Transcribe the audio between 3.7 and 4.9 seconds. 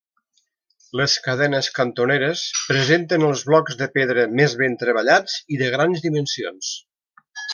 de pedra més ben